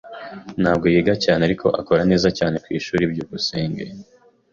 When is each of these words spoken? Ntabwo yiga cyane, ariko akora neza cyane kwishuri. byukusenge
Ntabwo 0.61 0.85
yiga 0.93 1.13
cyane, 1.23 1.41
ariko 1.47 1.67
akora 1.79 2.01
neza 2.11 2.27
cyane 2.37 2.55
kwishuri. 2.63 3.09
byukusenge 3.11 3.83